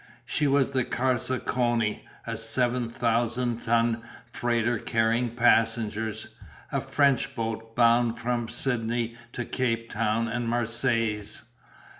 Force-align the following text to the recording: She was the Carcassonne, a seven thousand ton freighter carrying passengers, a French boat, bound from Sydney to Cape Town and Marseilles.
She 0.25 0.47
was 0.47 0.71
the 0.71 0.83
Carcassonne, 0.83 1.99
a 2.25 2.35
seven 2.35 2.89
thousand 2.89 3.57
ton 3.61 4.01
freighter 4.31 4.79
carrying 4.79 5.35
passengers, 5.35 6.29
a 6.71 6.81
French 6.81 7.35
boat, 7.35 7.75
bound 7.75 8.17
from 8.17 8.49
Sydney 8.49 9.15
to 9.33 9.45
Cape 9.45 9.91
Town 9.91 10.27
and 10.27 10.49
Marseilles. 10.49 11.43